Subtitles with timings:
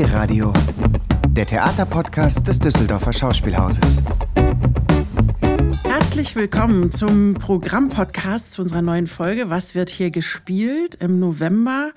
[0.00, 0.50] D-Radio,
[1.28, 3.98] der Theaterpodcast des Düsseldorfer Schauspielhauses.
[5.84, 9.50] Herzlich willkommen zum Programmpodcast zu unserer neuen Folge.
[9.50, 11.90] Was wird hier gespielt im November?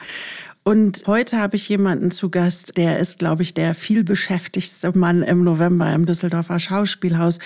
[0.65, 5.43] Und heute habe ich jemanden zu Gast, der ist, glaube ich, der vielbeschäftigste Mann im
[5.43, 7.39] November im Düsseldorfer Schauspielhaus.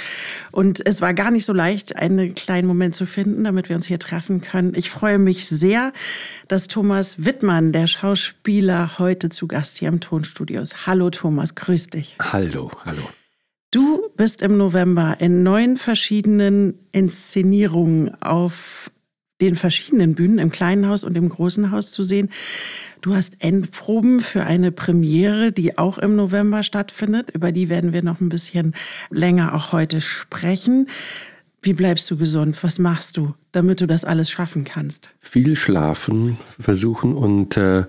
[0.52, 3.88] Und es war gar nicht so leicht, einen kleinen Moment zu finden, damit wir uns
[3.88, 4.73] hier treffen können.
[4.75, 5.93] Ich freue mich sehr,
[6.48, 10.86] dass Thomas Wittmann, der Schauspieler, heute zu Gast hier im Tonstudio ist.
[10.86, 12.17] Hallo Thomas, grüß dich.
[12.22, 13.02] Hallo, hallo.
[13.72, 18.91] Du bist im November in neun verschiedenen Inszenierungen auf
[19.41, 22.30] den verschiedenen Bühnen im kleinen Haus und im großen Haus zu sehen.
[23.02, 27.32] Du hast Endproben für eine Premiere, die auch im November stattfindet.
[27.32, 28.73] Über die werden wir noch ein bisschen
[29.09, 30.88] länger auch heute sprechen.
[31.62, 32.64] Wie bleibst du gesund?
[32.64, 35.09] Was machst du, damit du das alles schaffen kannst?
[35.20, 37.86] Viel schlafen versuchen und äh,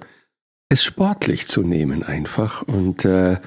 [0.68, 3.38] es sportlich zu nehmen einfach und äh,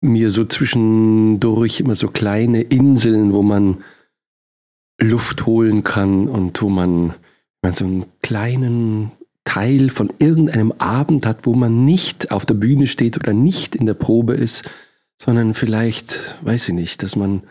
[0.00, 3.82] mir so zwischendurch immer so kleine Inseln, wo man
[5.00, 7.14] Luft holen kann und wo man,
[7.64, 9.10] man so einen kleinen
[9.44, 13.86] Teil von irgendeinem Abend hat, wo man nicht auf der Bühne steht oder nicht in
[13.86, 14.64] der Probe ist,
[15.20, 17.42] sondern vielleicht, weiß ich nicht, dass man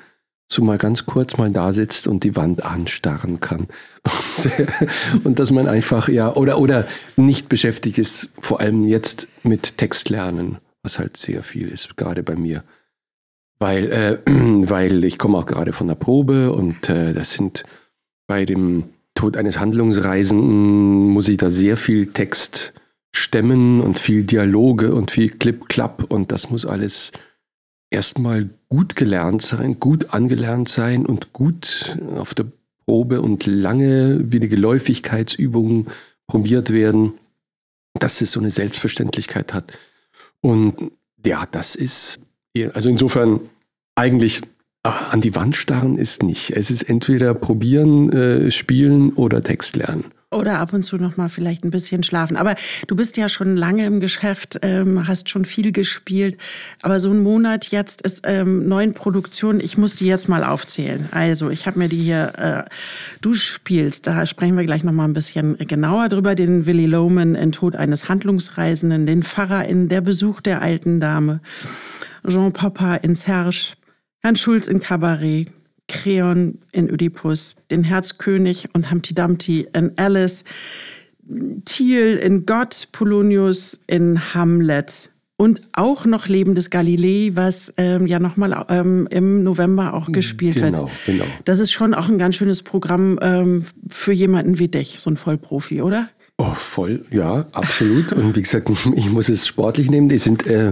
[0.48, 3.68] so mal ganz kurz mal da sitzt und die Wand anstarren kann.
[4.04, 9.78] Und, und dass man einfach, ja, oder, oder nicht beschäftigt ist, vor allem jetzt mit
[9.78, 12.64] Textlernen, was halt sehr viel ist, gerade bei mir.
[13.58, 17.64] Weil, äh, weil ich komme auch gerade von der Probe und äh, das sind
[18.28, 22.74] bei dem Tod eines Handlungsreisenden muss ich da sehr viel Text
[23.16, 27.12] stemmen und viel Dialoge und viel Clip-Clap und das muss alles
[27.92, 32.48] erstmal gut gelernt sein, gut angelernt sein und gut auf der
[32.86, 35.88] Probe und lange wie eine Geläufigkeitsübung
[36.28, 37.14] probiert werden,
[38.00, 39.78] dass es so eine Selbstverständlichkeit hat.
[40.42, 40.92] Und
[41.24, 42.20] ja, das ist,
[42.74, 43.42] also insofern
[43.96, 44.42] eigentlich
[44.84, 46.52] an die Wand starren ist nicht.
[46.52, 50.06] Es ist entweder probieren, äh, spielen oder Text lernen.
[50.30, 52.36] Oder ab und zu noch mal vielleicht ein bisschen schlafen.
[52.36, 52.56] Aber
[52.88, 56.38] du bist ja schon lange im Geschäft, ähm, hast schon viel gespielt.
[56.82, 59.60] Aber so ein Monat jetzt ist ähm, neuen Produktion.
[59.60, 61.08] Ich muss die jetzt mal aufzählen.
[61.12, 62.66] Also ich habe mir die hier.
[62.68, 62.70] Äh,
[63.22, 64.08] du spielst.
[64.08, 66.36] Da sprechen wir gleich noch mal ein bisschen genauer drüber.
[66.36, 71.42] Den Willy Loman in Tod eines Handlungsreisenden, den Pfarrer in Der Besuch der alten Dame,
[72.28, 73.76] Jean Papa in Serge,
[74.26, 75.50] Herrn Schulz in Kabarett,
[75.90, 80.46] Creon in Oedipus, den Herzkönig und Humpty Dumpty in Alice,
[81.66, 88.18] Thiel in Gott, Polonius in Hamlet und auch noch Leben des Galilei, was ähm, ja
[88.20, 90.92] nochmal ähm, im November auch gespielt genau, wird.
[91.06, 91.26] Genau.
[91.44, 95.18] Das ist schon auch ein ganz schönes Programm ähm, für jemanden wie dich, so ein
[95.18, 96.08] Vollprofi, oder?
[96.38, 98.14] Oh, voll, ja, absolut.
[98.14, 100.08] und wie gesagt, ich muss es sportlich nehmen.
[100.08, 100.72] Die sind, äh,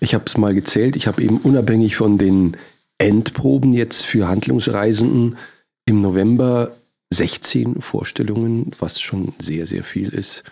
[0.00, 2.56] ich habe es mal gezählt, ich habe eben unabhängig von den
[2.98, 5.38] Endproben jetzt für Handlungsreisenden
[5.86, 6.72] im November
[7.10, 10.44] 16 Vorstellungen, was schon sehr, sehr viel ist.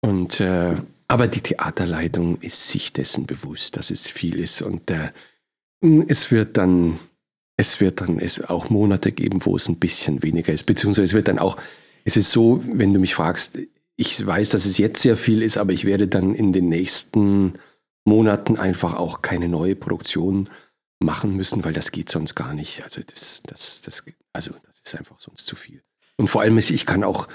[0.00, 0.76] Und äh,
[1.08, 4.62] aber die Theaterleitung ist sich dessen bewusst, dass es viel ist.
[4.62, 5.10] Und äh,
[6.08, 6.98] es wird dann,
[7.56, 10.64] es wird dann es auch Monate geben, wo es ein bisschen weniger ist.
[10.64, 11.58] Beziehungsweise es wird dann auch,
[12.04, 13.58] es ist so, wenn du mich fragst,
[13.96, 17.54] ich weiß, dass es jetzt sehr viel ist, aber ich werde dann in den nächsten
[18.04, 20.48] Monaten einfach auch keine neue Produktion
[21.00, 22.82] machen müssen, weil das geht sonst gar nicht.
[22.82, 25.82] Also das, das, das, also das ist einfach sonst zu viel.
[26.16, 27.28] Und vor allem, ich kann auch,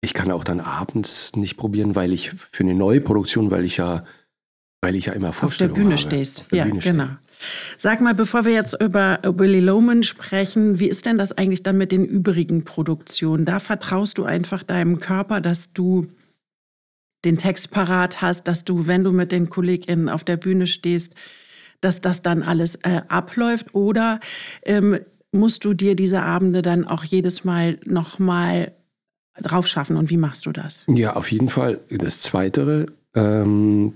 [0.00, 3.76] ich kann auch dann abends nicht probieren, weil ich für eine neue Produktion, weil ich
[3.76, 4.04] ja,
[4.80, 6.02] weil ich ja immer Vorstellungen Auf der Bühne habe.
[6.02, 6.44] stehst.
[6.50, 7.04] Der ja, Bühne genau.
[7.04, 7.18] stehe.
[7.76, 11.78] Sag mal, bevor wir jetzt über Willy Loman sprechen, wie ist denn das eigentlich dann
[11.78, 13.46] mit den übrigen Produktionen?
[13.46, 16.06] Da vertraust du einfach deinem Körper, dass du
[17.24, 21.14] den Text parat hast, dass du, wenn du mit den KollegInnen auf der Bühne stehst,
[21.80, 23.74] dass das dann alles äh, abläuft?
[23.74, 24.20] Oder
[24.62, 24.98] ähm,
[25.32, 28.72] musst du dir diese Abende dann auch jedes Mal nochmal
[29.40, 29.96] drauf schaffen?
[29.96, 30.84] Und wie machst du das?
[30.88, 32.86] Ja, auf jeden Fall das Zweitere.
[33.14, 33.94] Ähm,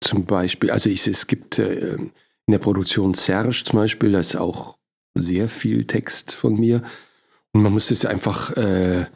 [0.00, 4.36] zum Beispiel, also ich, es gibt äh, in der Produktion Serge zum Beispiel, da ist
[4.36, 4.78] auch
[5.14, 6.82] sehr viel Text von mir.
[7.52, 9.06] Und man muss das einfach, äh,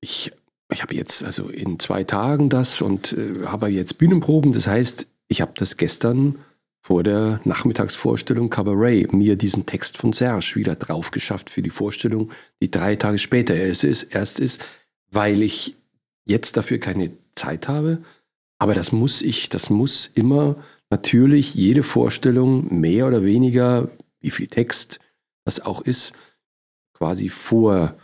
[0.00, 0.32] ich,
[0.70, 4.52] ich habe jetzt also in zwei Tagen das und äh, habe jetzt Bühnenproben.
[4.52, 6.36] Das heißt, ich habe das gestern
[6.86, 12.30] vor der Nachmittagsvorstellung Cabaret mir diesen Text von Serge wieder drauf geschafft für die Vorstellung,
[12.62, 14.64] die drei Tage später erst ist, erst ist,
[15.10, 15.74] weil ich
[16.26, 17.98] jetzt dafür keine Zeit habe.
[18.60, 23.90] Aber das muss ich, das muss immer natürlich jede Vorstellung mehr oder weniger,
[24.20, 25.00] wie viel Text
[25.44, 26.12] das auch ist,
[26.94, 27.96] quasi vorbereitet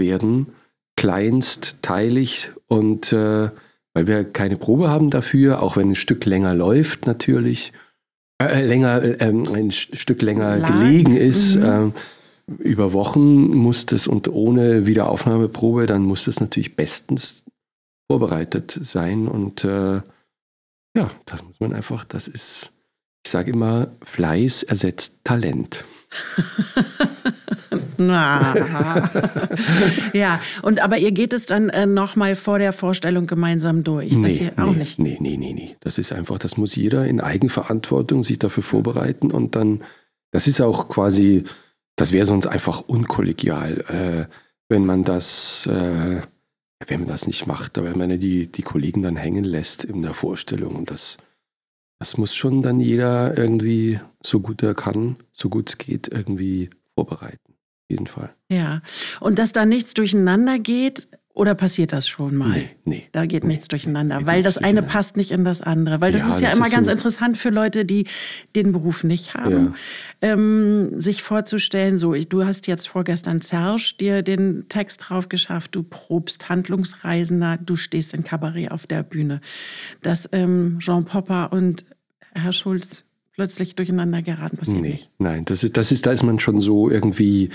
[0.00, 0.48] werden,
[0.96, 3.50] kleinstteilig und äh,
[3.94, 7.72] weil wir keine Probe haben dafür, auch wenn ein Stück länger läuft natürlich,
[8.40, 10.68] äh, länger, äh, ein Stück länger Lag.
[10.80, 11.56] gelegen ist.
[11.56, 11.62] Mhm.
[11.62, 11.90] Äh,
[12.58, 17.44] über Wochen muss das und ohne Wiederaufnahmeprobe, dann muss das natürlich bestens
[18.10, 19.28] vorbereitet sein.
[19.28, 20.02] Und äh,
[20.96, 22.72] ja, das muss man einfach, das ist,
[23.24, 25.84] ich sage immer, Fleiß ersetzt Talent.
[30.12, 34.12] ja, und aber ihr geht es dann äh, nochmal vor der Vorstellung gemeinsam durch.
[34.12, 34.98] Nee, auch nee, nicht.
[34.98, 35.76] Nee, nee, nee, nee.
[35.80, 39.82] Das ist einfach, das muss jeder in Eigenverantwortung sich dafür vorbereiten und dann,
[40.30, 41.44] das ist auch quasi,
[41.96, 44.32] das wäre sonst einfach unkollegial, äh,
[44.68, 46.22] wenn man das, äh,
[46.86, 50.14] wenn man das nicht macht, wenn man die, die Kollegen dann hängen lässt in der
[50.14, 51.18] Vorstellung und das,
[51.98, 56.70] das muss schon dann jeder irgendwie, so gut er kann, so gut es geht, irgendwie
[56.94, 57.49] vorbereiten.
[57.90, 58.30] Jeden Fall.
[58.48, 58.82] Ja.
[59.18, 62.50] Und dass da nichts durcheinander geht, oder passiert das schon mal?
[62.50, 63.08] Nee, nee.
[63.12, 66.00] Da geht nee, nichts durcheinander, geht weil das eine passt nicht in das andere.
[66.00, 68.06] Weil das ja, ist ja das immer ist ganz so interessant für Leute, die
[68.56, 69.74] den Beruf nicht haben,
[70.22, 70.32] ja.
[70.32, 75.82] ähm, sich vorzustellen, so, du hast jetzt vorgestern Serge dir den Text drauf geschafft, du
[75.82, 79.40] probst Handlungsreisender, du stehst in Kabarett auf der Bühne.
[80.02, 81.84] Dass ähm, Jean Popper und
[82.34, 85.10] Herr Schulz plötzlich durcheinander geraten, passiert nee, nicht.
[85.18, 87.50] Nein, das ist, das ist, da ist man schon so irgendwie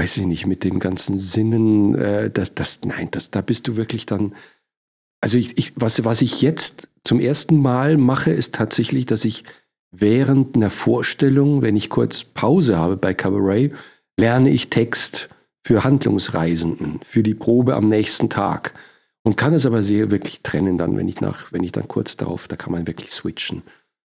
[0.00, 3.76] weiß ich nicht, mit den ganzen Sinnen, äh, das, das, nein, das, da bist du
[3.76, 4.34] wirklich dann.
[5.20, 9.44] Also ich, ich, was, was ich jetzt zum ersten Mal mache, ist tatsächlich, dass ich
[9.90, 13.72] während einer Vorstellung, wenn ich kurz Pause habe bei Cabaret,
[14.18, 15.28] lerne ich Text
[15.62, 18.72] für Handlungsreisenden, für die Probe am nächsten Tag.
[19.22, 22.16] Und kann es aber sehr wirklich trennen dann, wenn ich nach, wenn ich dann kurz
[22.16, 23.62] darauf, da kann man wirklich switchen.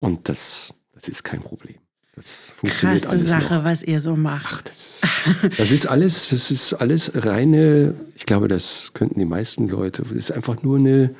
[0.01, 1.77] Und das, das ist kein Problem.
[2.17, 3.65] Das funktioniert Krasse alles Sache, noch.
[3.65, 4.71] was ihr so macht.
[5.03, 9.69] Ach, das, das, ist alles, das ist alles reine, ich glaube, das könnten die meisten
[9.69, 11.15] Leute, das ist einfach nur eine,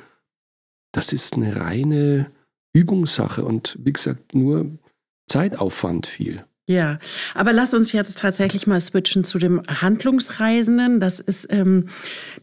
[0.91, 2.31] das ist eine reine
[2.73, 4.71] Übungssache und wie gesagt, nur
[5.27, 6.43] Zeitaufwand viel.
[6.69, 6.99] Ja,
[7.33, 10.99] aber lass uns jetzt tatsächlich mal switchen zu dem Handlungsreisenden.
[10.99, 11.85] Das ist ähm,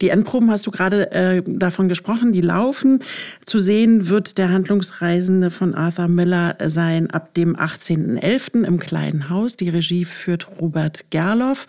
[0.00, 3.00] die Endproben, hast du gerade äh, davon gesprochen, die laufen.
[3.44, 8.64] Zu sehen wird der Handlungsreisende von Arthur Miller sein ab dem 18.11.
[8.64, 9.58] im kleinen Haus.
[9.58, 11.66] Die Regie führt Robert Gerloff.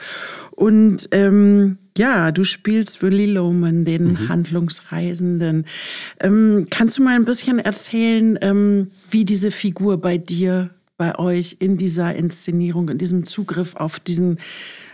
[0.51, 4.29] Und ähm, ja, du spielst Willy Loman, den mhm.
[4.29, 5.65] Handlungsreisenden.
[6.21, 11.57] Ähm, kannst du mal ein bisschen erzählen, ähm, wie diese Figur bei dir bei euch
[11.59, 14.39] in dieser Inszenierung, in diesem Zugriff auf diesen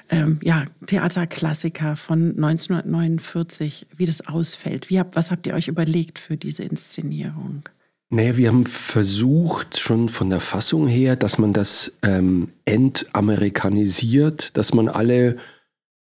[0.09, 4.89] ähm, ja, Theaterklassiker von 1949, wie das ausfällt?
[4.89, 7.63] Wie habt, was habt ihr euch überlegt für diese Inszenierung?
[8.09, 14.73] Naja, wir haben versucht, schon von der Fassung her, dass man das ähm, entamerikanisiert, dass
[14.73, 15.37] man alle,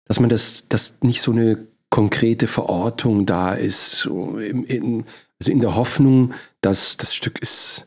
[0.05, 5.05] dass man das, dass nicht so eine konkrete Verortung da ist, so in, in,
[5.41, 7.87] also in der Hoffnung, dass das Stück ist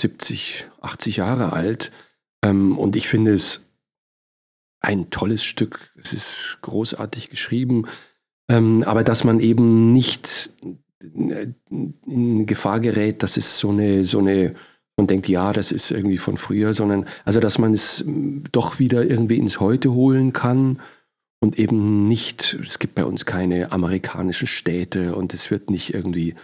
[0.00, 1.92] 70, 80 Jahre alt.
[2.42, 3.62] Ähm, und ich finde es
[4.80, 5.92] ein tolles Stück.
[5.96, 7.86] Es ist großartig geschrieben.
[8.48, 10.52] Ähm, aber dass man eben nicht
[11.00, 14.54] in Gefahr gerät, dass es so eine, so eine,
[14.96, 18.04] man denkt, ja, das ist irgendwie von früher, sondern also, dass man es
[18.52, 20.80] doch wieder irgendwie ins Heute holen kann
[21.40, 26.34] und eben nicht, es gibt bei uns keine amerikanischen Städte und es wird nicht irgendwie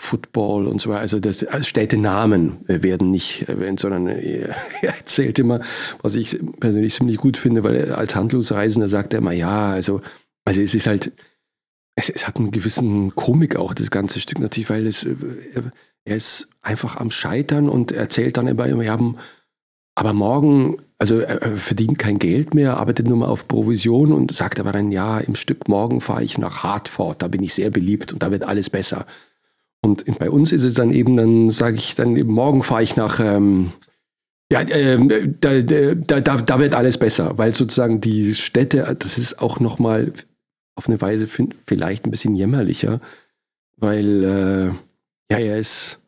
[0.00, 1.00] Football und so weiter.
[1.00, 5.60] Also das also Städtenamen werden nicht erwähnt, sondern er erzählt immer,
[6.00, 10.00] was ich persönlich ziemlich gut finde, weil als Handlungsreisender sagt er immer, ja, also,
[10.44, 11.10] also es ist halt,
[11.96, 15.04] es, es hat einen gewissen Komik auch, das ganze Stück natürlich, weil es,
[16.04, 19.16] er ist einfach am Scheitern und erzählt dann immer, wir haben,
[19.96, 24.60] aber morgen, also er verdient kein Geld mehr, arbeitet nur mal auf Provision und sagt
[24.60, 28.12] aber dann, ja, im Stück morgen fahre ich nach Hartford, da bin ich sehr beliebt
[28.12, 29.04] und da wird alles besser.
[29.80, 33.20] Und bei uns ist es dann eben, dann sage ich dann morgen fahre ich nach,
[33.20, 33.72] ähm,
[34.50, 39.40] ja, äh, da, da, da, da, wird alles besser, weil sozusagen die Städte, das ist
[39.40, 40.12] auch nochmal
[40.74, 41.28] auf eine Weise
[41.66, 43.00] vielleicht ein bisschen jämmerlicher,
[43.76, 44.66] weil äh,
[45.32, 45.98] ja, er ist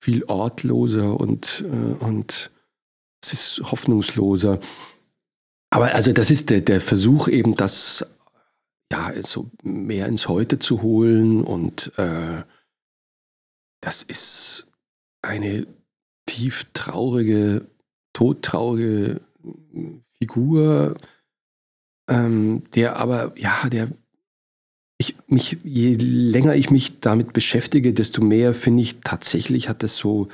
[0.00, 2.50] viel ortloser und, äh, und
[3.22, 4.58] es ist hoffnungsloser.
[5.70, 8.06] Aber also das ist der, der Versuch eben, das
[8.92, 12.42] ja so mehr ins Heute zu holen und äh,
[13.82, 14.66] das ist
[15.22, 15.66] eine
[16.26, 17.66] tief traurige,
[18.14, 19.20] todtraurige
[20.18, 20.96] Figur,
[22.08, 23.90] ähm, der aber, ja, der,
[24.98, 29.96] ich mich, je länger ich mich damit beschäftige, desto mehr finde ich tatsächlich hat das
[29.96, 30.28] so,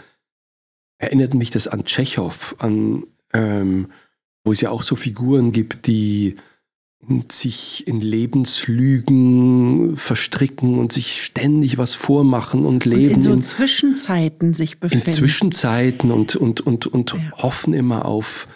[0.99, 3.91] erinnert mich das an Tschechow, an, ähm,
[4.45, 6.37] wo es ja auch so Figuren gibt, die
[7.31, 13.07] sich in Lebenslügen verstricken und sich ständig was vormachen und leben.
[13.07, 15.09] Und in so in, Zwischenzeiten sich befinden.
[15.09, 17.19] In Zwischenzeiten und, und, und, und ja.
[17.39, 18.49] hoffen immer auf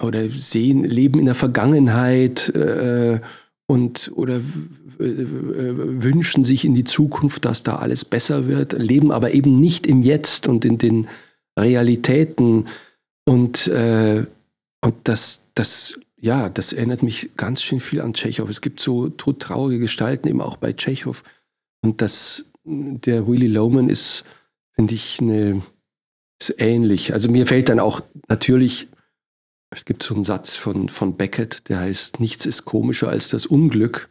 [0.00, 3.20] oder sehen, leben in der Vergangenheit äh,
[3.66, 4.40] und oder
[4.98, 10.02] wünschen sich in die Zukunft, dass da alles besser wird, leben aber eben nicht im
[10.02, 11.08] Jetzt und in den
[11.58, 12.66] Realitäten.
[13.24, 14.26] Und, äh,
[14.80, 18.48] und das, das ja, das erinnert mich ganz schön viel an Tschechow.
[18.48, 21.22] Es gibt so todtraurige Gestalten eben auch bei Tschechow.
[21.82, 24.24] Und das, der Willy Loman ist,
[24.72, 25.60] finde ich, eine,
[26.40, 27.12] ist ähnlich.
[27.12, 28.88] Also mir fällt dann auch natürlich,
[29.68, 33.44] es gibt so einen Satz von, von Beckett, der heißt, nichts ist komischer als das
[33.44, 34.08] Unglück.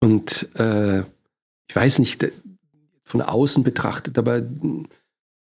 [0.00, 2.28] Und äh, ich weiß nicht,
[3.04, 4.42] von außen betrachtet, aber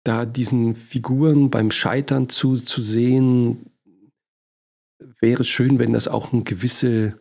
[0.03, 3.72] da diesen Figuren beim Scheitern zu, zu sehen,
[5.19, 7.19] wäre es schön, wenn das auch eine gewisse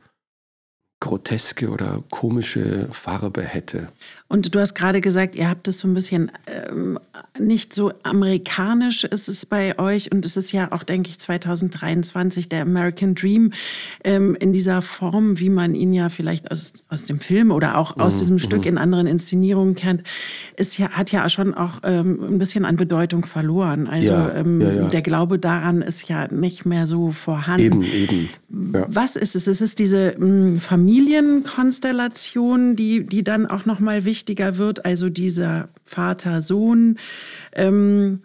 [1.00, 3.92] groteske oder komische Farbe hätte.
[4.32, 6.98] Und du hast gerade gesagt, ihr habt es so ein bisschen ähm,
[7.38, 12.48] nicht so amerikanisch ist es bei euch und es ist ja auch, denke ich, 2023
[12.48, 13.52] der American Dream
[14.04, 17.98] ähm, in dieser Form, wie man ihn ja vielleicht aus, aus dem Film oder auch
[17.98, 18.20] aus mhm.
[18.20, 18.68] diesem Stück mhm.
[18.68, 20.02] in anderen Inszenierungen kennt,
[20.56, 23.86] ist ja, hat ja schon auch ähm, ein bisschen an Bedeutung verloren.
[23.86, 24.88] Also ja, ähm, ja, ja.
[24.88, 27.82] der Glaube daran ist ja nicht mehr so vorhanden.
[27.82, 28.30] Eben, eben.
[28.48, 29.46] Was ist es?
[29.46, 36.96] Es ist diese hm, Familienkonstellation, die, die dann auch nochmal wichtiger wird, also dieser Vater-Sohn.
[37.54, 38.20] Ähm,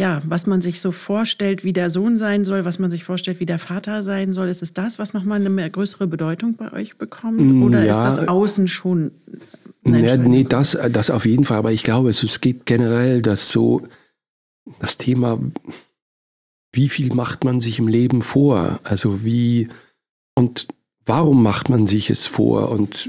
[0.00, 3.40] ja, was man sich so vorstellt, wie der Sohn sein soll, was man sich vorstellt,
[3.40, 4.48] wie der Vater sein soll.
[4.48, 7.40] Ist es das, was nochmal eine mehr größere Bedeutung bei euch bekommt?
[7.40, 9.10] Mm, Oder ja, ist das außen schon?
[9.84, 11.58] Nee, nee das, das auf jeden Fall.
[11.58, 13.82] Aber ich glaube, es geht generell, dass so
[14.80, 15.40] das Thema,
[16.72, 18.80] wie viel macht man sich im Leben vor?
[18.84, 19.68] Also wie
[20.34, 20.68] und
[21.04, 22.70] warum macht man sich es vor?
[22.70, 23.08] Und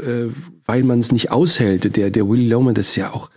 [0.00, 0.30] äh,
[0.64, 1.96] weil man es nicht aushält.
[1.96, 3.30] Der, der Willy Loman, das ist ja auch,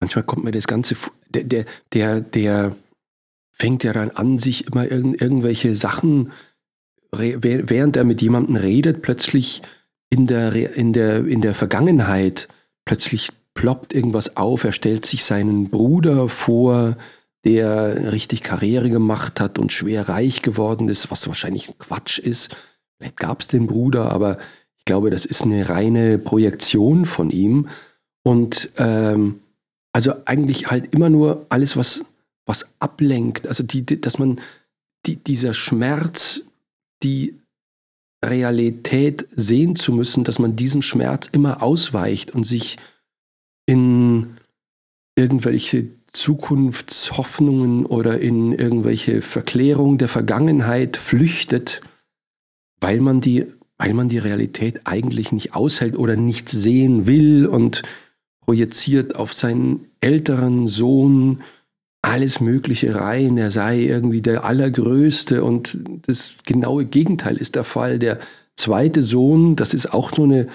[0.00, 0.96] manchmal kommt mir das Ganze,
[1.28, 2.76] der, der, der, der
[3.50, 6.32] fängt ja dann an, sich immer irgend, irgendwelche Sachen,
[7.10, 9.62] während er mit jemandem redet, plötzlich
[10.10, 12.48] in der, in der, in der Vergangenheit,
[12.84, 16.96] plötzlich ploppt irgendwas auf, er stellt sich seinen Bruder vor,
[17.44, 22.54] der richtig Karriere gemacht hat und schwer reich geworden ist, was wahrscheinlich Quatsch ist.
[22.96, 24.38] Vielleicht gab es den Bruder, aber
[24.88, 27.68] glaube, das ist eine reine Projektion von ihm.
[28.24, 29.40] Und ähm,
[29.92, 32.04] also eigentlich halt immer nur alles, was,
[32.46, 33.46] was ablenkt.
[33.46, 34.40] Also die, die dass man
[35.06, 36.40] die, dieser Schmerz,
[37.02, 37.38] die
[38.24, 42.78] Realität sehen zu müssen, dass man diesem Schmerz immer ausweicht und sich
[43.66, 44.38] in
[45.16, 51.82] irgendwelche Zukunftshoffnungen oder in irgendwelche Verklärung der Vergangenheit flüchtet,
[52.80, 53.46] weil man die
[53.78, 57.82] weil man die Realität eigentlich nicht aushält oder nicht sehen will und
[58.44, 61.42] projiziert auf seinen älteren Sohn
[62.02, 67.98] alles Mögliche rein, er sei irgendwie der Allergrößte und das genaue Gegenteil ist der Fall.
[67.98, 68.18] Der
[68.56, 70.48] zweite Sohn, das ist auch so eine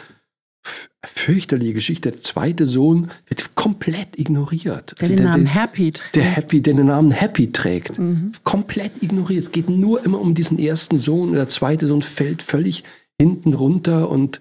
[1.05, 2.11] fürchterliche Geschichte.
[2.11, 4.95] Der zweite Sohn wird komplett ignoriert.
[4.97, 6.15] Der also den der, Namen Happy trägt.
[6.15, 7.99] Der, Happy, der den Namen Happy trägt.
[7.99, 8.31] Mhm.
[8.43, 9.45] Komplett ignoriert.
[9.45, 11.33] Es geht nur immer um diesen ersten Sohn.
[11.33, 12.85] Der zweite Sohn fällt völlig
[13.19, 14.39] hinten runter und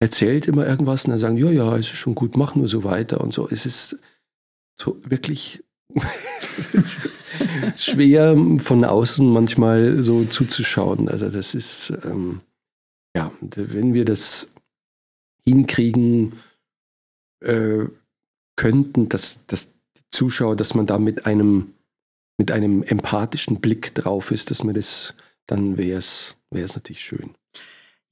[0.00, 2.82] erzählt immer irgendwas und dann sagen, ja, ja, es ist schon gut, mach nur so
[2.82, 3.48] weiter und so.
[3.48, 3.98] Es ist
[4.80, 5.62] so wirklich
[7.76, 11.08] schwer von außen manchmal so zuzuschauen.
[11.08, 12.40] Also das ist, ähm,
[13.16, 14.48] ja, wenn wir das
[15.46, 16.40] hinkriegen
[17.40, 17.84] äh,
[18.56, 21.74] könnten, dass, dass die Zuschauer, dass man da mit einem,
[22.38, 25.14] mit einem empathischen Blick drauf ist, dass man das,
[25.46, 27.34] dann wäre es natürlich schön.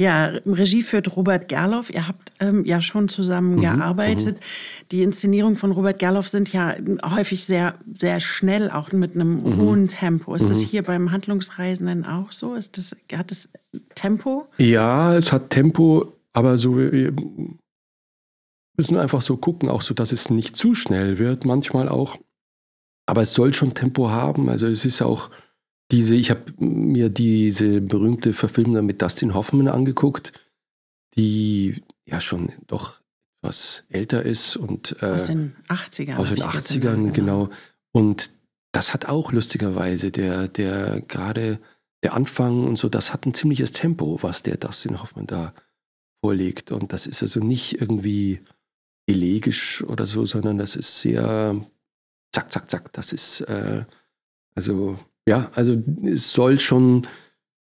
[0.01, 1.91] Ja, Regie führt Robert Gerloff.
[1.91, 4.37] Ihr habt ähm, ja schon zusammen mhm, gearbeitet.
[4.37, 4.87] Mhm.
[4.93, 9.57] Die Inszenierungen von Robert Gerloff sind ja häufig sehr, sehr schnell, auch mit einem mhm.
[9.59, 10.35] hohen Tempo.
[10.35, 10.65] Ist das mhm.
[10.69, 12.55] hier beim Handlungsreisenden auch so?
[12.55, 13.51] Ist das, hat es
[13.95, 14.47] Tempo?
[14.57, 17.13] Ja, es hat Tempo, aber so wir
[18.79, 22.17] müssen einfach so gucken, auch so, dass es nicht zu schnell wird, manchmal auch.
[23.05, 24.49] Aber es soll schon Tempo haben.
[24.49, 25.29] Also es ist auch
[25.91, 30.33] diese, ich habe mir diese berühmte Verfilmung mit Dustin Hoffman angeguckt,
[31.17, 33.01] die ja schon doch
[33.43, 36.17] etwas älter ist und äh, aus den 80ern.
[36.17, 37.49] Aus den 80ern, genau.
[37.93, 38.33] Und
[38.73, 41.59] das hat auch lustigerweise der, der gerade
[42.03, 45.55] der Anfang und so, das hat ein ziemliches Tempo, was der Dustin Hoffman da
[46.23, 46.73] vorlegt.
[46.73, 48.41] Und das ist also nicht irgendwie
[49.07, 51.61] elegisch oder so, sondern das ist sehr
[52.33, 52.93] zack, zack, zack.
[52.93, 53.85] Das ist äh,
[54.55, 57.07] also ja, also es soll schon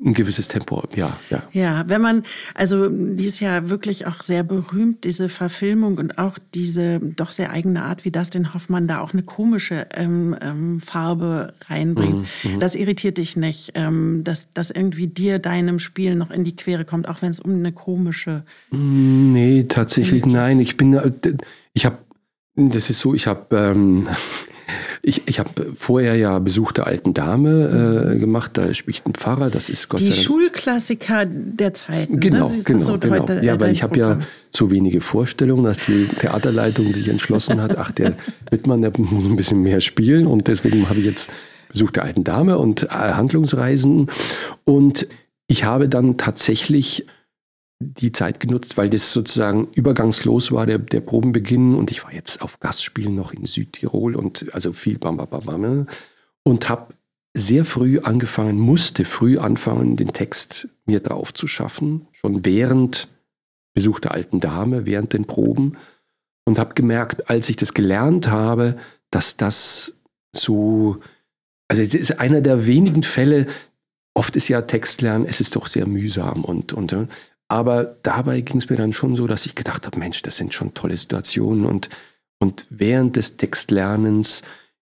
[0.04, 1.42] ein gewisses Tempo, ja, ja.
[1.52, 2.22] Ja, wenn man,
[2.54, 7.50] also die ist ja wirklich auch sehr berühmt, diese Verfilmung und auch diese doch sehr
[7.50, 12.26] eigene Art, wie Dustin Hoffmann da auch eine komische ähm, ähm, Farbe reinbringt.
[12.42, 12.60] Mhm, mhm.
[12.60, 16.84] das irritiert dich nicht, ähm, dass das irgendwie dir deinem Spiel noch in die Quere
[16.84, 18.44] kommt, auch wenn es um eine komische.
[18.70, 20.58] Nee, tatsächlich nein.
[20.58, 21.12] Ich bin, äh,
[21.74, 21.98] ich habe,
[22.56, 24.08] das ist so, ich habe ähm,
[25.04, 29.50] ich, ich habe vorher ja Besuch der alten Dame äh, gemacht, da spricht ein Pfarrer,
[29.50, 30.22] das ist Gott Die sei Dank.
[30.22, 32.10] Schulklassiker der Zeit.
[32.10, 32.20] Ne?
[32.20, 32.60] Genau, ne?
[32.64, 33.20] genau, so genau.
[33.20, 34.20] Heute, ja, weil ich habe ja
[34.54, 38.14] so wenige Vorstellungen, dass die Theaterleitung sich entschlossen hat, ach, der
[38.50, 41.30] Wittmann, der muss ein bisschen mehr spielen und deswegen habe ich jetzt
[41.68, 44.08] Besuch der alten Dame und äh, Handlungsreisen
[44.64, 45.08] und
[45.48, 47.06] ich habe dann tatsächlich
[47.82, 51.74] die Zeit genutzt, weil das sozusagen übergangslos war, der, der Probenbeginn.
[51.74, 55.44] Und ich war jetzt auf Gastspielen noch in Südtirol und also viel bam, bam, bam,
[55.44, 55.86] bam
[56.44, 56.94] und habe
[57.34, 63.08] sehr früh angefangen, musste früh anfangen, den Text mir drauf zu schaffen, schon während
[63.74, 65.78] Besuch der alten Dame, während den Proben.
[66.44, 68.76] Und habe gemerkt, als ich das gelernt habe,
[69.10, 69.94] dass das
[70.34, 70.98] so,
[71.68, 73.46] also es ist einer der wenigen Fälle,
[74.14, 76.92] oft ist ja Textlernen, es ist doch sehr mühsam und, und
[77.52, 80.54] aber dabei ging es mir dann schon so, dass ich gedacht habe, Mensch, das sind
[80.54, 81.66] schon tolle Situationen.
[81.66, 81.90] Und,
[82.38, 84.40] und während des Textlernens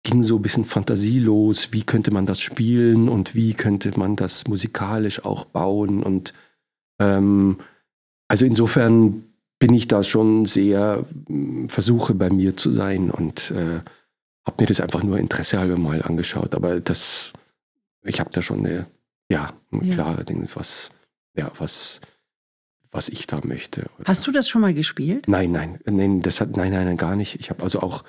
[0.02, 4.16] ging so ein bisschen Fantasie los, wie könnte man das spielen und wie könnte man
[4.16, 6.02] das musikalisch auch bauen.
[6.02, 6.32] Und
[6.98, 7.58] ähm,
[8.26, 9.24] also insofern
[9.58, 13.80] bin ich da schon sehr, hm, versuche bei mir zu sein und äh,
[14.46, 16.54] habe mir das einfach nur Interesse halber mal angeschaut.
[16.54, 17.34] Aber das,
[18.02, 18.86] ich habe da schon eine,
[19.28, 19.92] ja, ein ja.
[19.92, 20.90] klare Ding, was,
[21.36, 22.00] ja, was
[22.96, 23.88] was ich da möchte.
[24.04, 25.28] Hast du das schon mal gespielt?
[25.28, 27.38] Nein, nein, nein, das hat, nein, nein, nein, gar nicht.
[27.38, 28.04] Ich habe also auch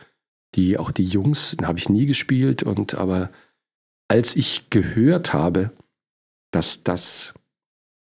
[0.56, 3.30] die, auch die Jungs habe ich nie gespielt und aber
[4.08, 5.72] als ich gehört habe,
[6.52, 7.34] dass das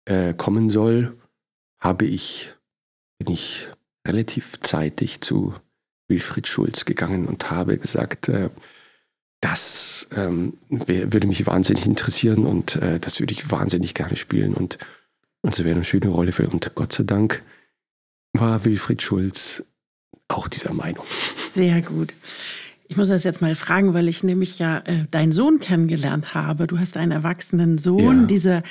[0.05, 1.17] äh, kommen soll,
[1.81, 2.51] habe ich,
[3.19, 3.69] bin ich
[4.07, 5.55] relativ zeitig zu
[6.09, 8.51] Wilfried Schulz gegangen und habe gesagt, äh,
[9.41, 14.55] das ähm, würde mich wahnsinnig interessieren und äh, das würde ich wahnsinnig gerne spielen.
[14.55, 14.79] Und
[15.49, 17.43] also wäre eine schöne Rolle für und Gott sei Dank
[18.35, 19.63] war Wilfried Schulz
[20.29, 21.07] auch dieser Meinung.
[21.51, 22.13] Sehr gut.
[22.87, 26.67] Ich muss das jetzt mal fragen, weil ich nämlich ja äh, deinen Sohn kennengelernt habe.
[26.67, 28.27] Du hast einen erwachsenen Sohn, ja.
[28.27, 28.63] diese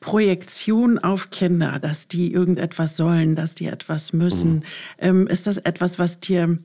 [0.00, 4.54] Projektion auf Kinder, dass die irgendetwas sollen, dass die etwas müssen.
[4.54, 4.62] Mhm.
[4.98, 6.56] Ähm, ist das etwas, was dir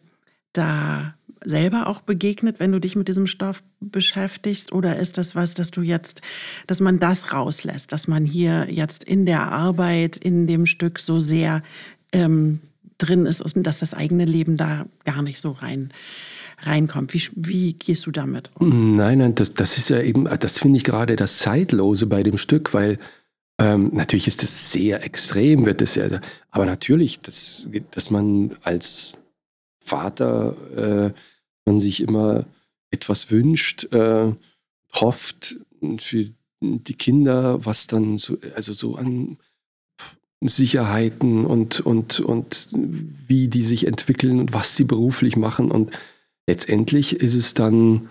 [0.54, 4.72] da selber auch begegnet, wenn du dich mit diesem Stoff beschäftigst?
[4.72, 6.22] Oder ist das was, dass du jetzt,
[6.68, 11.20] dass man das rauslässt, dass man hier jetzt in der Arbeit, in dem Stück so
[11.20, 11.64] sehr
[12.12, 12.62] ähm,
[12.98, 15.92] drin ist und dass das eigene Leben da gar nicht so rein
[16.62, 17.14] reinkommt.
[17.14, 18.96] Wie, wie gehst du damit um?
[18.96, 22.38] Nein, nein, das, das ist ja eben, das finde ich gerade das Zeitlose bei dem
[22.38, 22.98] Stück, weil
[23.60, 26.06] ähm, natürlich ist das sehr extrem, wird es ja,
[26.52, 29.18] aber natürlich, dass, dass man als
[29.88, 31.20] Vater äh,
[31.66, 32.46] man sich immer
[32.92, 34.34] etwas wünscht, äh,
[34.94, 35.58] hofft
[36.00, 36.26] für
[36.62, 39.38] die Kinder, was dann so, also so an
[40.42, 45.72] Sicherheiten und, und, und wie die sich entwickeln und was sie beruflich machen.
[45.72, 45.98] Und
[46.48, 48.10] letztendlich ist es dann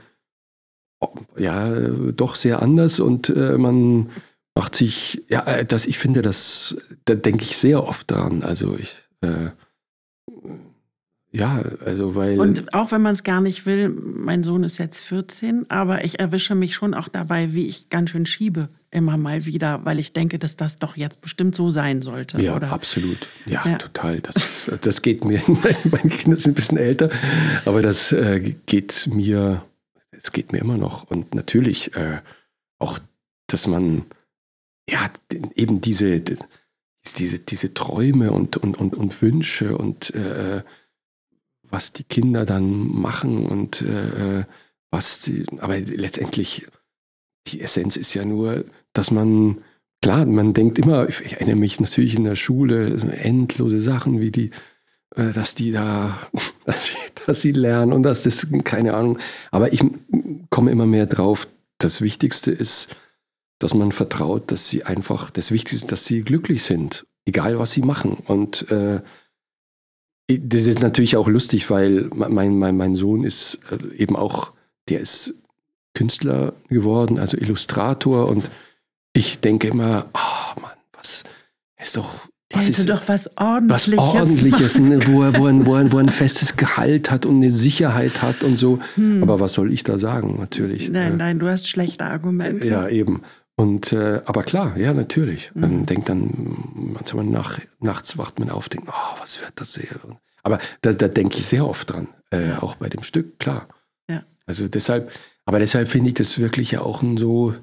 [1.39, 1.71] ja
[2.13, 4.11] doch sehr anders und äh, man
[4.55, 8.43] macht sich, ja, äh, das, ich finde, das, da denke ich sehr oft dran.
[8.43, 9.51] Also ich äh,
[11.37, 12.41] ja, also weil.
[12.41, 16.19] Und auch wenn man es gar nicht will, mein Sohn ist jetzt 14, aber ich
[16.19, 20.15] erwische mich schon auch dabei, wie ich ganz schön schiebe immer mal wieder, weil ich
[20.15, 22.41] denke, dass das doch jetzt bestimmt so sein sollte.
[22.41, 22.73] Ja, oder?
[22.73, 23.29] absolut.
[23.45, 24.21] Ja, ja, total.
[24.21, 25.43] Das, das geht mir,
[25.85, 27.11] meine Kinder sind ein bisschen älter,
[27.67, 29.63] aber das äh, geht mir,
[30.13, 31.05] es geht mir immer noch.
[31.11, 32.21] Und natürlich äh,
[32.79, 32.99] auch,
[33.49, 34.07] dass man
[34.89, 35.11] ja
[35.55, 36.23] eben diese,
[37.19, 40.63] diese, diese Träume und, und, und, und Wünsche und äh,
[41.71, 44.45] was die Kinder dann machen und äh,
[44.91, 46.67] was die, aber letztendlich
[47.49, 49.59] die Essenz ist ja nur, dass man,
[50.03, 54.51] klar, man denkt immer, ich erinnere mich natürlich in der Schule, endlose Sachen wie die,
[55.15, 56.19] äh, dass die da,
[56.65, 59.19] dass sie, dass sie lernen und das ist keine Ahnung.
[59.51, 59.83] Aber ich
[60.51, 61.49] komme immer mehr drauf,
[61.79, 62.89] das Wichtigste ist,
[63.59, 67.73] dass man vertraut, dass sie einfach, das Wichtigste ist, dass sie glücklich sind, egal was
[67.73, 68.19] sie machen.
[68.27, 69.01] Und äh,
[70.29, 74.53] das ist natürlich auch lustig, weil mein, mein, mein Sohn ist äh, eben auch,
[74.89, 75.35] der ist
[75.95, 78.51] Künstler geworden, also Illustrator und
[79.13, 81.25] ich denke immer, oh Mann, was
[81.79, 83.89] ist doch was ist doch was Ordentliches.
[83.89, 87.27] Was Ordentliches, ne, wo, er, wo, er, wo, er, wo er ein festes Gehalt hat
[87.27, 88.79] und eine Sicherheit hat und so.
[88.95, 89.23] Hm.
[89.23, 90.89] Aber was soll ich da sagen, natürlich?
[90.89, 92.69] Nein, nein, du hast schlechte Argumente.
[92.69, 93.23] Ja, eben.
[93.57, 95.51] Und, äh, aber klar, ja, natürlich.
[95.55, 95.87] Man mhm.
[95.87, 99.99] denkt dann, manchmal nach, nachts wacht man auf, denkt, oh, was wird das hier?
[100.43, 102.63] Aber da, da denke ich sehr oft dran, äh, ja.
[102.63, 103.67] auch bei dem Stück, klar.
[104.11, 104.25] Ja.
[104.45, 105.11] Also deshalb,
[105.47, 107.55] aber deshalb finde ich das wirklich ja auch ein so,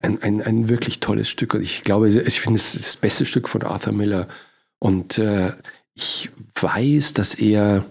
[0.00, 1.54] ein, ein, ein wirklich tolles Stück.
[1.54, 4.28] Und ich glaube, ich finde es das beste Stück von Arthur Miller.
[4.78, 5.52] Und äh,
[5.94, 7.86] ich weiß, dass er,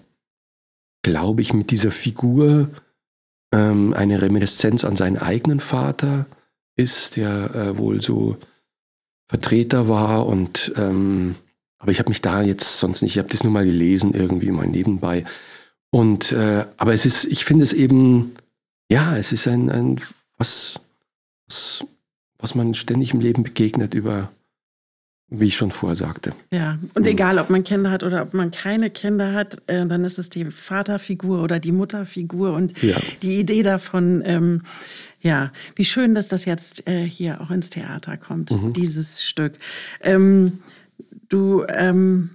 [1.02, 2.70] glaube ich, mit dieser Figur
[3.52, 6.28] ähm, eine Reminiszenz an seinen eigenen Vater
[6.76, 8.38] ist, der äh, wohl so
[9.28, 10.26] Vertreter war.
[10.26, 11.36] Und ähm,
[11.78, 14.52] aber ich habe mich da jetzt sonst nicht, ich habe das nur mal gelesen, irgendwie
[14.52, 15.26] mal nebenbei.
[15.92, 18.36] Und äh, aber es ist, ich finde es eben,
[18.90, 20.00] ja, es ist ein, ein
[20.38, 20.80] was,
[21.48, 21.86] was
[22.44, 24.30] was man ständig im Leben begegnet über,
[25.30, 26.34] wie ich schon vorher sagte.
[26.52, 27.08] Ja, und mhm.
[27.08, 30.30] egal, ob man Kinder hat oder ob man keine Kinder hat, äh, dann ist es
[30.30, 32.98] die Vaterfigur oder die Mutterfigur und ja.
[33.22, 34.64] die Idee davon, ähm,
[35.24, 38.74] ja, wie schön, dass das jetzt äh, hier auch ins Theater kommt, mhm.
[38.74, 39.54] dieses Stück.
[40.02, 40.60] Ähm,
[41.30, 42.32] du ähm,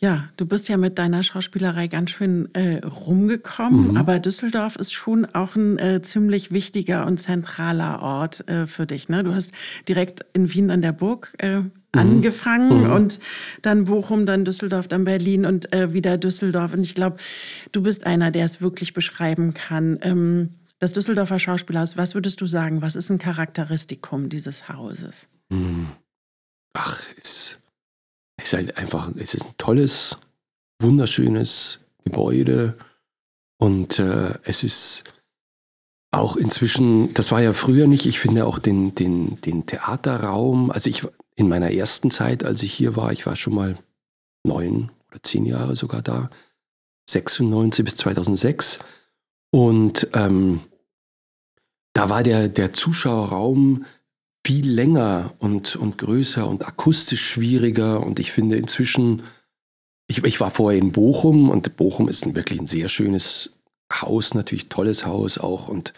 [0.00, 3.96] ja, du bist ja mit deiner Schauspielerei ganz schön äh, rumgekommen, mhm.
[3.98, 9.10] aber Düsseldorf ist schon auch ein äh, ziemlich wichtiger und zentraler Ort äh, für dich.
[9.10, 9.22] Ne?
[9.24, 9.52] Du hast
[9.88, 11.70] direkt in Wien an der Burg äh, mhm.
[11.92, 12.92] angefangen mhm.
[12.92, 13.20] und
[13.60, 16.72] dann Bochum, dann Düsseldorf, dann Berlin und äh, wieder Düsseldorf.
[16.72, 17.18] Und ich glaube,
[17.72, 19.98] du bist einer, der es wirklich beschreiben kann.
[20.00, 25.28] Ähm, das Düsseldorfer Schauspielhaus, was würdest du sagen, was ist ein Charakteristikum dieses Hauses?
[25.50, 25.88] Mhm.
[26.72, 27.58] Ach, es
[28.42, 30.16] ist halt einfach, es ist ein tolles,
[30.80, 32.78] wunderschönes Gebäude
[33.58, 35.04] und äh, es ist
[36.12, 40.88] auch inzwischen, das war ja früher nicht, ich finde auch den, den, den Theaterraum, also
[40.88, 43.78] ich in meiner ersten Zeit, als ich hier war, ich war schon mal
[44.44, 46.30] neun oder zehn Jahre sogar da,
[47.10, 48.78] 96 bis 2006
[49.50, 50.60] und ähm,
[52.00, 53.84] da war der, der Zuschauerraum
[54.46, 58.00] viel länger und, und größer und akustisch schwieriger.
[58.00, 59.22] Und ich finde inzwischen,
[60.06, 63.52] ich, ich war vorher in Bochum und Bochum ist ein, wirklich ein sehr schönes
[63.92, 65.68] Haus, natürlich tolles Haus auch.
[65.68, 65.92] Und,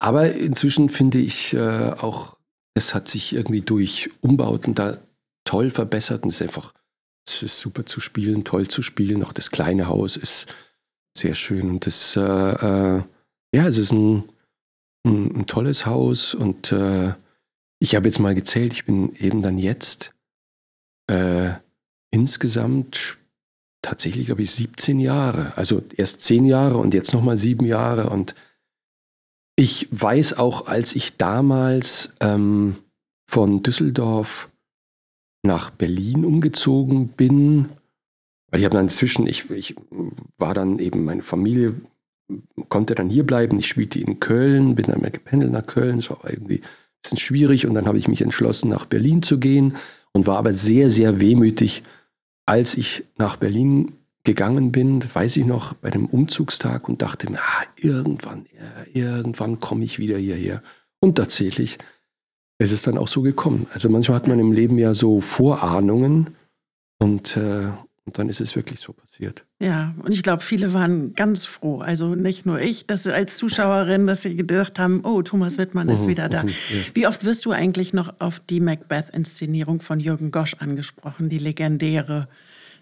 [0.00, 2.36] aber inzwischen finde ich äh, auch,
[2.74, 4.98] es hat sich irgendwie durch Umbauten da
[5.44, 6.74] toll verbessert und es ist einfach,
[7.28, 9.22] es ist super zu spielen, toll zu spielen.
[9.22, 10.48] Auch das kleine Haus ist
[11.16, 13.02] sehr schön und das, äh, äh,
[13.54, 14.24] ja, es ist ein,
[15.08, 17.14] ein, ein tolles Haus und äh,
[17.80, 20.12] ich habe jetzt mal gezählt, ich bin eben dann jetzt
[21.06, 21.50] äh,
[22.10, 23.18] insgesamt
[23.82, 25.56] tatsächlich, glaube ich, 17 Jahre.
[25.56, 28.10] Also erst 10 Jahre und jetzt nochmal 7 Jahre.
[28.10, 28.34] Und
[29.56, 32.76] ich weiß auch, als ich damals ähm,
[33.28, 34.48] von Düsseldorf
[35.42, 37.68] nach Berlin umgezogen bin,
[38.50, 39.76] weil ich habe dann inzwischen, ich, ich
[40.36, 41.74] war dann eben, meine Familie
[42.68, 43.58] konnte dann hier bleiben.
[43.58, 45.98] Ich spielte in Köln, bin dann mehr gependelt nach Köln.
[45.98, 46.62] Es war irgendwie
[47.02, 49.76] bisschen schwierig und dann habe ich mich entschlossen, nach Berlin zu gehen
[50.12, 51.82] und war aber sehr, sehr wehmütig,
[52.46, 53.92] als ich nach Berlin
[54.24, 58.46] gegangen bin, weiß ich noch, bei dem Umzugstag und dachte mir, ah, irgendwann,
[58.92, 60.62] irgendwann komme ich wieder hierher.
[61.00, 61.78] Und tatsächlich
[62.58, 63.66] ist es dann auch so gekommen.
[63.72, 66.34] Also manchmal hat man im Leben ja so Vorahnungen
[66.98, 67.68] und äh,
[68.08, 69.44] und dann ist es wirklich so passiert.
[69.60, 71.80] Ja, und ich glaube, viele waren ganz froh.
[71.80, 76.04] Also nicht nur ich, dass als Zuschauerin, dass sie gedacht haben, oh, Thomas Wittmann ist
[76.04, 76.44] mhm, wieder da.
[76.44, 76.50] Mhm.
[76.94, 82.28] Wie oft wirst du eigentlich noch auf die Macbeth-Inszenierung von Jürgen Gosch angesprochen, die legendäre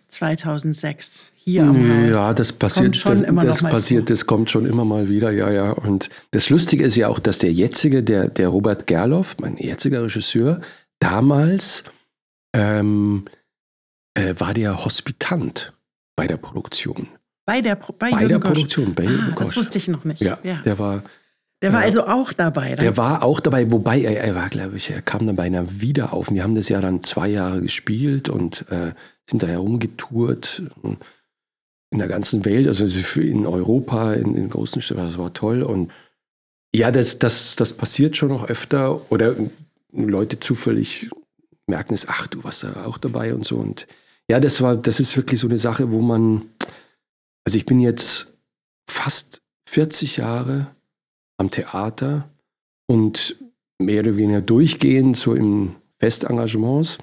[0.07, 2.17] 2006 hier am Haus?
[2.17, 4.15] Ja, das passiert das schon das, immer das passiert, vor.
[4.15, 5.73] das kommt schon immer mal wieder, ja, ja.
[5.73, 10.05] Und das Lustige ist ja auch, dass der jetzige, der, der Robert Gerloff, mein jetziger
[10.05, 10.61] Regisseur,
[11.01, 11.83] damals
[12.53, 13.25] ähm,
[14.17, 15.73] äh, war der Hospitant
[16.17, 17.09] bei der Produktion.
[17.45, 20.21] Bei der, bei bei der Produktion, bei ah, Das wusste ich noch nicht.
[20.21, 20.57] Ja, ja.
[20.65, 21.03] der war.
[21.63, 22.71] Der war äh, also auch dabei.
[22.71, 22.85] Dann.
[22.85, 26.13] Der war auch dabei, wobei er, er war, glaube ich, er kam dann beinahe wieder
[26.13, 26.31] auf.
[26.31, 28.93] Wir haben das ja dann zwei Jahre gespielt und äh,
[29.29, 32.85] sind da herumgetourt in der ganzen Welt, also
[33.21, 35.01] in Europa, in den großen Städten.
[35.01, 35.63] Das war toll.
[35.63, 35.93] Und
[36.75, 39.35] ja, das, das, das passiert schon noch öfter oder
[39.93, 41.09] Leute zufällig
[41.67, 43.57] merken es, ach, du warst da auch dabei und so.
[43.57, 43.87] Und
[44.29, 46.51] ja, das war, das ist wirklich so eine Sache, wo man,
[47.45, 48.33] also ich bin jetzt
[48.89, 50.75] fast 40 Jahre
[51.39, 52.29] am Theater
[52.87, 53.37] und
[53.79, 56.99] mehr oder weniger durchgehend so in Festengagements.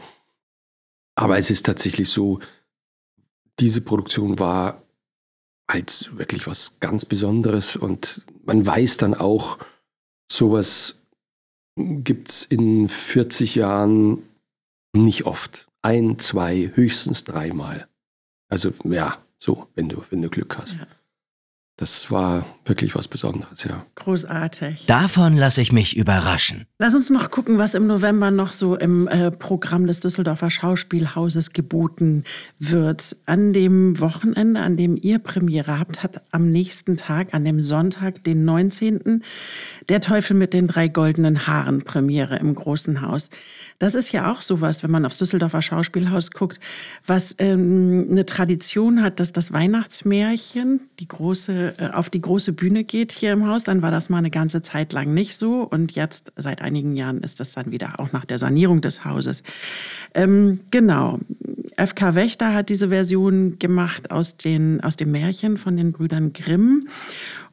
[1.16, 2.40] Aber es ist tatsächlich so,
[3.60, 4.82] diese Produktion war
[5.70, 9.60] halt wirklich was ganz Besonderes und man weiß dann auch,
[10.32, 10.98] sowas
[11.78, 14.24] gibt es in 40 Jahren
[14.94, 17.88] nicht oft ein, zwei, höchstens dreimal.
[18.50, 20.80] Also ja, so, wenn du, wenn du Glück hast.
[20.80, 20.88] Ja.
[21.78, 23.84] Das war wirklich was Besonderes, ja.
[23.96, 24.86] Großartig.
[24.86, 26.68] Davon lasse ich mich überraschen.
[26.78, 31.52] Lass uns noch gucken, was im November noch so im äh, Programm des Düsseldorfer Schauspielhauses
[31.52, 32.26] geboten
[32.60, 33.18] wird.
[33.26, 38.24] An dem Wochenende, an dem ihr Premiere habt, hat am nächsten Tag, an dem Sonntag,
[38.24, 39.24] den 19.,
[39.90, 43.30] der Teufel mit den drei goldenen Haaren Premiere im Großen Haus.
[43.80, 46.60] Das ist ja auch sowas, wenn man aufs Düsseldorfer Schauspielhaus guckt,
[47.06, 52.84] was ähm, eine Tradition hat, dass das Weihnachtsmärchen die große, äh, auf die große Bühne
[52.84, 53.64] geht hier im Haus.
[53.64, 55.62] Dann war das mal eine ganze Zeit lang nicht so.
[55.62, 59.44] Und jetzt, seit einigen Jahren, ist das dann wieder auch nach der Sanierung des Hauses.
[60.14, 61.20] Ähm, genau.
[61.78, 66.88] FK Wächter hat diese Version gemacht aus, den, aus dem Märchen von den Brüdern Grimm.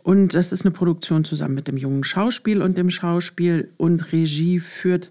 [0.03, 3.70] Und das ist eine Produktion zusammen mit dem jungen Schauspiel und dem Schauspiel.
[3.77, 5.11] Und Regie führt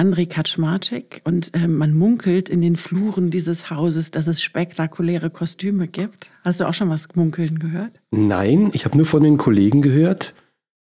[0.00, 5.88] André Kaczmarczyk und äh, man munkelt in den Fluren dieses Hauses, dass es spektakuläre Kostüme
[5.88, 6.32] gibt.
[6.42, 7.92] Hast du auch schon was munkeln gehört?
[8.10, 10.32] Nein, ich habe nur von den Kollegen gehört,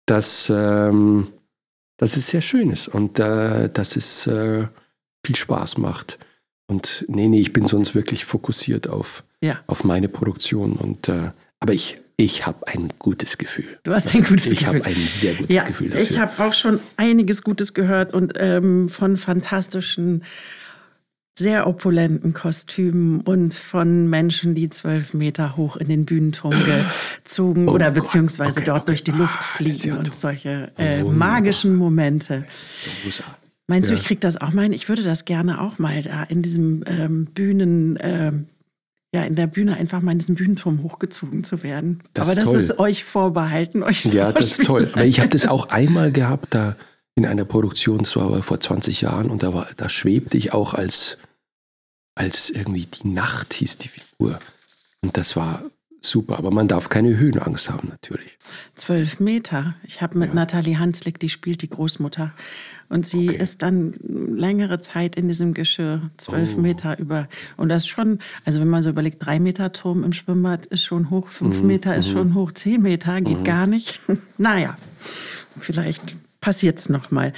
[0.06, 1.26] dass, ähm,
[1.96, 4.68] dass es sehr schön ist und äh, dass es äh,
[5.26, 6.18] viel Spaß macht.
[6.68, 9.58] Und nee, nee, ich bin sonst wirklich fokussiert auf, Ja.
[9.66, 10.74] auf meine Produktion.
[10.76, 13.78] Und, äh, aber ich, ich habe ein gutes Gefühl.
[13.82, 14.78] Du hast ein gutes ich Gefühl.
[14.80, 16.02] Ich habe ein sehr gutes ja, Gefühl dafür.
[16.02, 20.24] Ich habe auch schon einiges Gutes gehört und ähm, von fantastischen,
[21.38, 26.52] sehr opulenten Kostümen und von Menschen, die zwölf Meter hoch in den Bühnenturm
[27.24, 28.02] gezogen Oh oder Gott.
[28.02, 28.86] beziehungsweise Okay, dort okay.
[28.90, 32.44] durch die Luft Ah, fliegen ja und solche äh, magischen Momente.
[33.68, 34.00] Meinst du, Ja.
[34.00, 34.72] ich krieg das auch mal hin?
[34.74, 38.46] Ich würde das gerne auch mal da in diesem ähm, Bühnen, ähm,
[39.14, 42.02] ja, in der Bühne einfach mal in diesem Bühnenturm hochgezogen zu werden.
[42.14, 42.56] Das Aber das toll.
[42.56, 44.88] ist euch vorbehalten, euch Ja, das ist toll.
[44.92, 46.76] Aber ich habe das auch einmal gehabt, da
[47.16, 50.52] in einer Produktion, das war aber vor 20 Jahren, und da, war, da schwebte ich
[50.52, 51.18] auch als,
[52.14, 54.38] als irgendwie die Nacht hieß die Figur.
[55.02, 55.64] Und das war
[56.00, 56.38] super.
[56.38, 58.38] Aber man darf keine Höhenangst haben, natürlich.
[58.74, 59.74] Zwölf Meter.
[59.84, 60.34] Ich habe mit Ja.
[60.34, 62.32] Nathalie Hanslick, die spielt die Großmutter.
[62.88, 63.38] Und sie Okay.
[63.42, 66.60] ist dann längere Zeit in diesem Geschirr, zwölf Oh.
[66.60, 67.28] Meter über.
[67.56, 70.82] Und das ist schon, also wenn man so überlegt, drei Meter Turm im Schwimmbad ist
[70.84, 74.00] schon hoch, Mhm, fünf Meter ist schon hoch, zehn Meter geht gar nicht.
[74.38, 74.76] naja,
[75.58, 76.02] vielleicht
[76.40, 77.32] passiert's noch mal.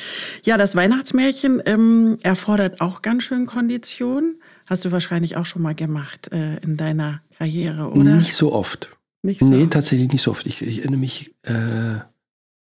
[0.44, 4.36] Ja, das Weihnachtsmärchen ähm, erfordert auch ganz schön Kondition.
[4.72, 8.16] Hast du wahrscheinlich auch schon mal gemacht äh, in deiner Karriere, oder?
[8.16, 8.88] Nicht so oft.
[9.20, 9.46] Nicht so.
[9.46, 10.46] Nee, tatsächlich nicht so oft.
[10.46, 11.98] Ich, ich erinnere mich äh,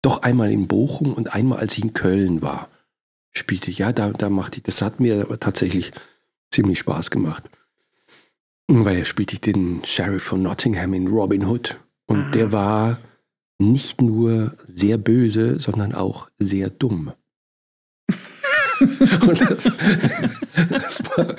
[0.02, 2.68] doch einmal in Bochum und einmal, als ich in Köln war,
[3.32, 3.78] spielte ich.
[3.78, 5.94] Ja, da, da machte ich, das hat mir tatsächlich
[6.52, 7.50] ziemlich Spaß gemacht.
[8.68, 11.80] Weil da spielte ich den Sheriff von Nottingham in Robin Hood.
[12.08, 12.32] Und Ah.
[12.32, 13.00] der war
[13.58, 17.14] nicht nur sehr böse, sondern auch sehr dumm.
[19.28, 19.72] Das,
[20.70, 21.36] das war,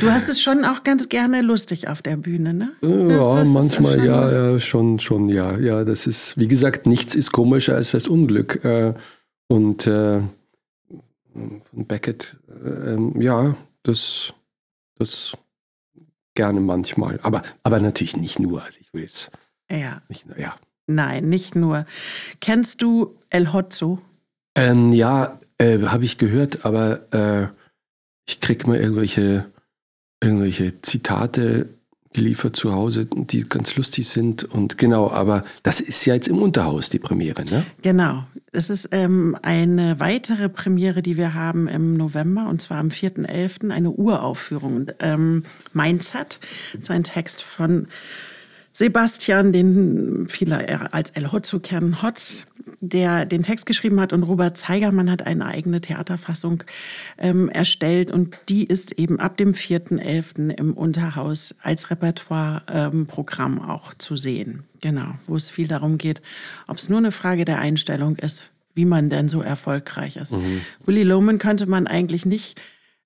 [0.00, 2.72] Du hast es schon auch ganz gerne lustig auf der Bühne, ne?
[2.82, 5.84] ja, Das manchmal schon- ja, ja, schon, schon, ja, ja.
[5.84, 8.64] Das ist, wie gesagt, nichts ist komischer als das Unglück.
[8.64, 8.94] Äh,
[9.48, 10.20] und äh,
[11.34, 14.32] von Beckett, äh, ja, das,
[14.98, 15.32] das
[16.34, 17.18] gerne manchmal.
[17.22, 18.62] Aber, aber natürlich nicht nur.
[18.62, 19.30] Also ich will jetzt
[19.70, 20.54] Ja, nicht nur, ja.
[20.86, 21.86] nein, nicht nur.
[22.40, 24.00] Kennst du El Hotzo?
[24.56, 27.48] Ähm, ja, äh, habe ich gehört, aber äh,
[28.26, 29.46] ich krieg mal irgendwelche,
[30.20, 31.68] irgendwelche Zitate
[32.12, 34.42] geliefert zu Hause, die ganz lustig sind.
[34.42, 37.64] Und genau, aber das ist ja jetzt im Unterhaus die Premiere, ne?
[37.82, 38.24] Genau.
[38.52, 43.70] Es ist ähm, eine weitere Premiere, die wir haben im November, und zwar am 4.11.,
[43.70, 44.90] eine Uraufführung.
[44.98, 46.40] Ähm, Mindset
[46.76, 47.86] ist ein Text von
[48.72, 52.46] Sebastian, den viele eher als El Hotzo kennen, Hotz,
[52.80, 56.64] der den Text geschrieben hat und Robert Zeigermann hat eine eigene Theaterfassung
[57.18, 60.50] ähm, erstellt und die ist eben ab dem 4.11.
[60.50, 64.64] im Unterhaus als Repertoire-Programm auch zu sehen.
[64.80, 66.22] Genau, wo es viel darum geht,
[66.66, 70.34] ob es nur eine Frage der Einstellung ist, wie man denn so erfolgreich ist.
[70.86, 72.58] Willy Loman könnte man eigentlich nicht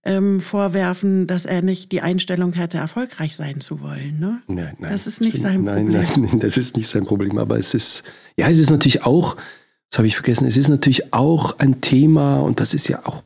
[0.05, 4.21] ähm, vorwerfen, dass er nicht die Einstellung hätte, erfolgreich sein zu wollen.
[4.21, 4.43] Ne?
[4.47, 4.93] Nein, nein.
[4.93, 6.03] Das ist nicht sein nein, Problem.
[6.03, 7.39] Nein, nein, das ist nicht sein Problem.
[7.39, 8.03] Aber es ist,
[8.37, 9.37] ja, es ist natürlich auch,
[9.94, 13.22] das habe ich vergessen, es ist natürlich auch ein Thema und das ist ja auch,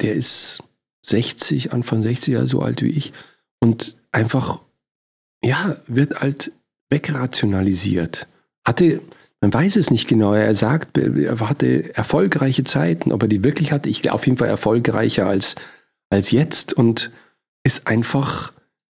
[0.00, 0.62] der ist
[1.04, 3.12] 60, Anfang 60, ja, so alt wie ich
[3.58, 4.60] und einfach,
[5.42, 6.52] ja, wird halt
[6.90, 8.28] wegrationalisiert.
[8.64, 9.02] Hatte,
[9.40, 13.72] man weiß es nicht genau, er sagt, er hatte erfolgreiche Zeiten, ob er die wirklich
[13.72, 15.56] hatte, ich glaube auf jeden Fall erfolgreicher als,
[16.08, 17.10] als jetzt und
[17.64, 18.52] ist einfach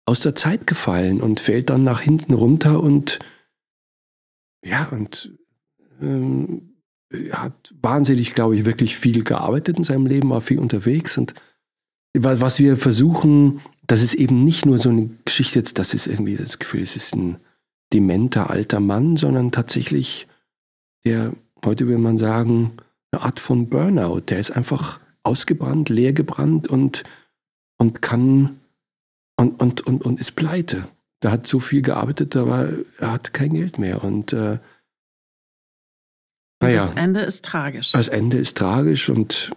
[0.06, 3.18] aus der Zeit gefallen und fällt dann nach hinten runter und
[4.64, 5.32] ja, und
[6.00, 6.70] ähm,
[7.32, 11.34] hat wahnsinnig, glaube ich, wirklich viel gearbeitet in seinem Leben, war viel unterwegs und
[12.16, 16.36] wa- was wir versuchen, das ist eben nicht nur so eine Geschichte das ist irgendwie
[16.36, 17.36] das Gefühl, es ist ein,
[17.92, 20.26] dementer alter Mann, sondern tatsächlich
[21.04, 21.32] der,
[21.64, 22.72] heute will man sagen,
[23.12, 24.22] eine Art von Burnout.
[24.28, 27.04] Der ist einfach ausgebrannt, leergebrannt und,
[27.78, 28.60] und kann
[29.36, 30.88] und, und, und, und ist pleite.
[31.22, 34.02] Der hat so viel gearbeitet, aber er hat kein Geld mehr.
[34.02, 34.58] Und äh,
[36.64, 37.92] naja, Das Ende ist tragisch.
[37.92, 39.52] das Ende ist tragisch und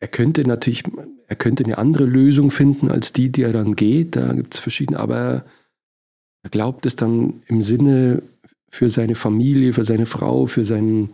[0.00, 0.84] er könnte natürlich,
[1.28, 4.16] er könnte eine andere Lösung finden als die, die er dann geht.
[4.16, 5.44] Da gibt es verschiedene, aber
[6.42, 8.22] er glaubt es dann im Sinne
[8.70, 11.08] für seine Familie, für seine Frau, für, seinen,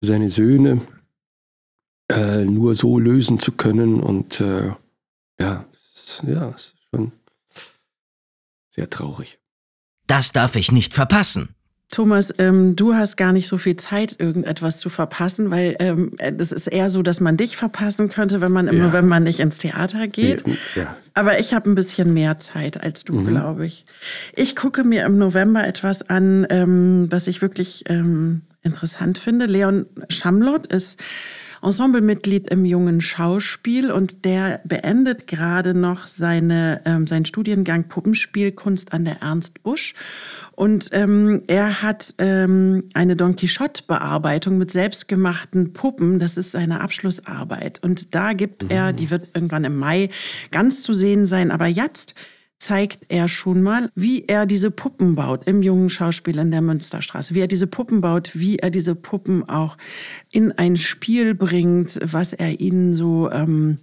[0.00, 0.82] für seine Söhne
[2.08, 4.00] äh, nur so lösen zu können.
[4.00, 4.72] Und äh,
[5.40, 7.12] ja, es, ja, es ist schon
[8.70, 9.38] sehr traurig.
[10.06, 11.54] Das darf ich nicht verpassen.
[11.90, 16.52] Thomas, ähm, du hast gar nicht so viel Zeit, irgendetwas zu verpassen, weil ähm, es
[16.52, 18.86] ist eher so, dass man dich verpassen könnte, wenn man im Ja.
[18.88, 20.44] November nicht ins Theater geht.
[20.74, 20.96] Ja.
[21.14, 23.24] Aber ich habe ein bisschen mehr Zeit als Mhm.
[23.24, 23.86] du, glaube ich.
[24.34, 29.46] Ich gucke mir im November etwas an, ähm, was ich wirklich ähm, interessant finde.
[29.46, 31.00] Leon Schamlott ist
[31.62, 39.04] Ensemblemitglied im jungen Schauspiel und der beendet gerade noch seine, ähm, seinen Studiengang Puppenspielkunst an
[39.04, 39.94] der Ernst Busch.
[40.52, 46.18] Und ähm, er hat ähm, eine Don Quixote-Bearbeitung mit selbstgemachten Puppen.
[46.18, 47.82] Das ist seine Abschlussarbeit.
[47.82, 50.10] Und da gibt er, die wird irgendwann im Mai
[50.50, 51.50] ganz zu sehen sein.
[51.50, 52.14] Aber jetzt
[52.58, 57.34] zeigt er schon mal, wie er diese Puppen baut im jungen Schauspiel in der Münsterstraße,
[57.34, 59.76] wie er diese Puppen baut, wie er diese Puppen auch
[60.32, 63.78] in ein Spiel bringt, was er ihnen so ähm,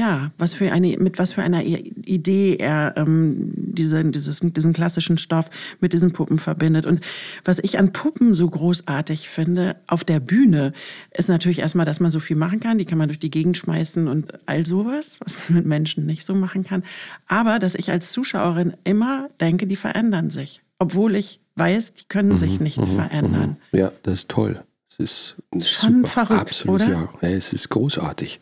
[0.00, 5.18] ja, was für eine, mit was für einer Idee er ähm, diese, dieses, diesen klassischen
[5.18, 6.86] Stoff mit diesen Puppen verbindet.
[6.86, 7.04] Und
[7.44, 10.72] was ich an Puppen so großartig finde, auf der Bühne,
[11.12, 12.78] ist natürlich erstmal, dass man so viel machen kann.
[12.78, 16.24] Die kann man durch die Gegend schmeißen und all sowas, was man mit Menschen nicht
[16.24, 16.82] so machen kann.
[17.28, 20.62] Aber dass ich als Zuschauerin immer denke, die verändern sich.
[20.78, 23.58] Obwohl ich weiß, die können sich nicht verändern.
[23.72, 24.62] Ja, das ist toll.
[24.88, 26.08] Es ist Schon super.
[26.08, 26.88] verrückt, Absolut, oder?
[26.88, 27.08] Ja.
[27.20, 28.40] ja, es ist großartig.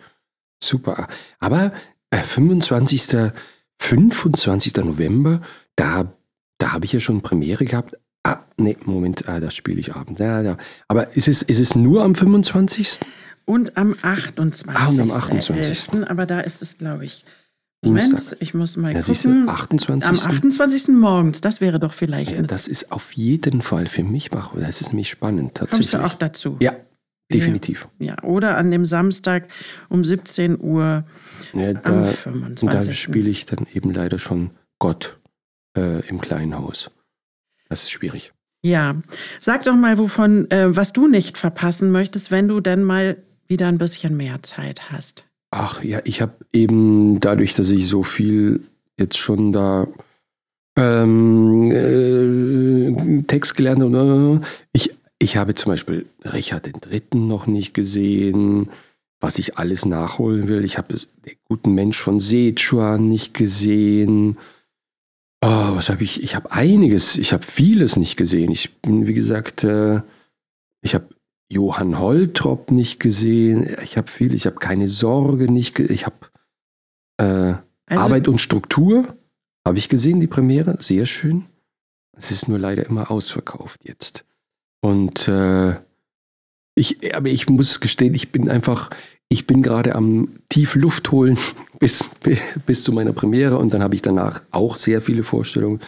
[0.62, 1.08] Super.
[1.38, 1.72] Aber
[2.10, 3.32] äh, 25.
[3.80, 4.76] 25.
[4.76, 5.40] November,
[5.76, 6.12] da,
[6.58, 7.96] da habe ich ja schon Premiere gehabt.
[8.24, 10.20] Ah, nee, Moment, ah, das spiele ich abends.
[10.20, 10.56] Ja, ja.
[10.88, 13.00] Aber ist es, ist es nur am 25.?
[13.44, 14.68] Und am 28.
[14.68, 15.92] Ah, und am 28..
[15.94, 17.24] 11., Aber da ist es, glaube ich.
[17.84, 18.38] Moment, Dienstag.
[18.42, 19.48] ich muss mal Ja, du, gucken.
[19.48, 20.08] 28..
[20.08, 20.88] Am 28.
[20.88, 22.32] morgens, das wäre doch vielleicht.
[22.32, 25.92] Ja, das ist auf jeden Fall für mich mach, Das ist nämlich spannend, tatsächlich.
[25.92, 26.56] kommst du auch dazu?
[26.60, 26.74] Ja,
[27.32, 27.88] definitiv.
[27.98, 29.48] Ja, oder an dem Samstag
[29.88, 31.04] um 17 Uhr
[31.52, 32.68] Ja, am da, 25.
[32.68, 35.18] da spiele ich dann eben leider schon Gott
[35.76, 36.90] äh, im kleinen Haus.
[37.68, 38.32] Das ist schwierig.
[38.62, 38.96] Ja,
[39.40, 43.68] sag doch mal, wovon, äh, was du nicht verpassen möchtest, wenn du denn mal wieder
[43.68, 45.24] ein bisschen mehr Zeit hast.
[45.50, 48.62] Ach ja, ich habe eben dadurch, dass ich so viel
[48.98, 49.86] jetzt schon da
[50.76, 57.02] ähm, äh, Text gelernt habe, ich, ich habe zum Beispiel Richard III.
[57.14, 58.70] noch nicht gesehen,
[59.20, 60.64] was ich alles nachholen will.
[60.64, 64.38] Ich habe den guten Mensch von Sichuan nicht gesehen.
[65.42, 66.22] Oh, was habe ich?
[66.22, 68.50] Ich habe einiges, ich habe vieles nicht gesehen.
[68.50, 70.02] Ich bin, wie gesagt, äh,
[70.82, 71.08] ich habe
[71.50, 73.76] Johann Holtrop nicht gesehen.
[73.82, 76.16] Ich habe viel, ich habe keine Sorge nicht ge Ich habe
[77.18, 77.54] äh,
[77.92, 79.16] Also- Arbeit und Struktur,
[79.66, 80.76] habe ich gesehen, die Premiere.
[80.80, 81.46] Sehr schön.
[82.16, 84.24] Es ist nur leider immer ausverkauft jetzt.
[84.80, 85.76] Und äh,
[86.74, 88.90] ich, aber ich muss gestehen, ich bin einfach,
[89.28, 91.38] ich bin gerade am tief Luft holen
[91.78, 92.10] bis,
[92.66, 95.80] bis zu meiner Premiere und dann habe ich danach auch sehr viele Vorstellungen.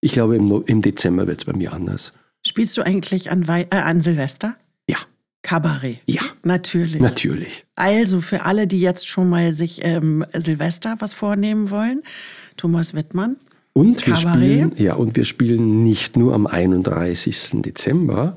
[0.00, 2.12] Ich glaube, im, im Dezember wird es bei mir anders.
[2.46, 4.56] Spielst du eigentlich an, Wei äh, an Silvester?
[4.88, 4.98] Ja.
[5.42, 5.98] Kabarett.
[6.06, 7.00] Ja, Natürlich.
[7.00, 7.64] natürlich.
[7.76, 12.02] Also für alle, die jetzt schon mal sich ähm, Silvester was vornehmen wollen,
[12.56, 13.36] Thomas Wittmann.
[13.78, 17.50] Und wir, spielen, ja, und wir spielen nicht nur am 31.
[17.62, 18.36] Dezember,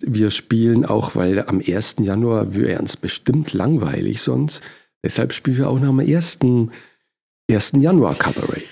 [0.00, 1.96] wir spielen auch, weil am 1.
[2.00, 4.62] Januar wäre es bestimmt langweilig sonst.
[5.02, 6.38] Deshalb spielen wir auch noch am 1.
[7.50, 7.72] 1.
[7.78, 8.62] Januar Cabaret.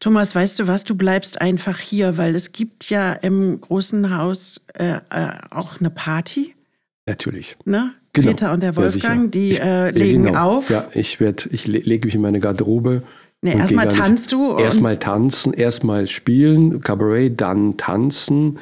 [0.00, 0.82] Thomas, weißt du was?
[0.82, 5.90] Du bleibst einfach hier, weil es gibt ja im großen Haus äh, äh, auch eine
[5.90, 6.54] Party.
[7.06, 7.56] Natürlich.
[7.64, 7.92] Ne?
[8.12, 8.28] Genau.
[8.28, 9.28] Peter und der Ja, Wolfgang, sicher.
[9.28, 10.40] die Ich- äh, ja, legen genau.
[10.58, 10.70] auf.
[10.70, 13.04] Ja, ich, werd, ich le lege mich in meine Garderobe.
[13.44, 18.58] Nee, erstmal tanzt du Erstmal tanzen, erstmal spielen, Cabaret, dann tanzen,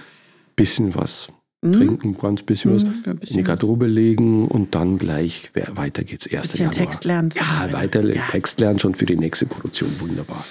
[0.57, 1.29] bisschen was
[1.63, 6.27] trinken, ganz bisschen was, Mhm, bisschen in die Garderobe legen und dann gleich weiter geht's.
[6.27, 6.41] 1.
[6.43, 6.73] Bisschen Januar.
[6.73, 8.23] Text lernen Ja, weiter Ja.
[8.31, 9.91] Text lernen schon für die nächste Produktion.
[10.01, 10.43] Wunderbar.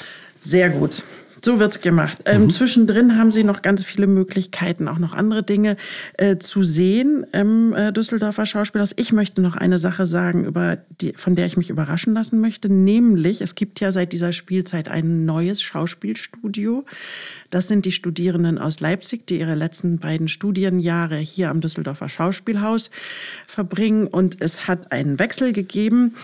[0.44, 1.04] Sehr gut.
[1.42, 2.18] So wird's gemacht.
[2.26, 2.50] Ähm, mhm.
[2.50, 5.78] Zwischendrin haben Sie noch ganz viele Möglichkeiten, auch noch andere Dinge
[6.18, 8.94] äh, zu sehen im äh, Düsseldorfer Schauspielhaus.
[8.98, 12.70] Ich möchte noch eine Sache sagen, über die, von der ich mich überraschen lassen möchte,
[12.70, 16.86] nämlich es gibt ja seit dieser Spielzeit ein neues Schauspielstudio.
[17.50, 22.92] Das sind die Studierenden aus Leipzig, die ihre letzten beiden Studienjahre hier am Düsseldorfer Schauspielhaus
[23.48, 24.08] verbringen.
[24.08, 26.16] Und es hat einen Wechsel gegeben.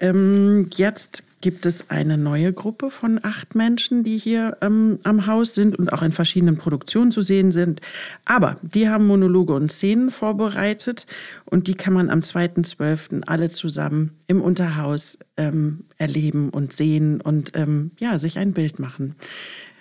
[0.00, 5.54] Ähm, jetzt gibt es eine neue Gruppe von acht Menschen, die hier ähm, am Haus
[5.54, 7.80] sind und auch in verschiedenen Produktionen zu sehen sind.
[8.24, 11.06] Aber die haben Monologe und Szenen vorbereitet
[11.46, 13.22] und die kann man am 2.12.
[13.26, 19.16] alle zusammen im Unterhaus ähm, erleben und sehen und ähm, ja, sich ein Bild machen.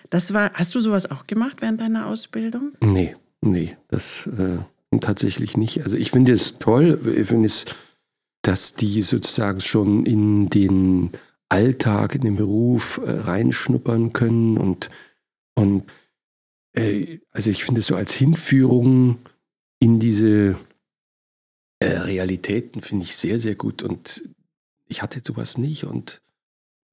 [0.09, 2.71] Das war, hast du sowas auch gemacht während deiner Ausbildung?
[2.81, 5.83] Nee, nee, das äh, tatsächlich nicht.
[5.83, 7.65] Also ich finde es toll, ich finde es,
[8.41, 11.11] dass die sozusagen schon in den
[11.49, 14.89] Alltag, in den Beruf äh, reinschnuppern können und,
[15.55, 15.91] und
[16.73, 19.19] äh, also ich finde es so als Hinführung
[19.79, 20.55] in diese
[21.79, 24.23] äh, Realitäten finde ich sehr, sehr gut und
[24.87, 26.21] ich hatte sowas nicht und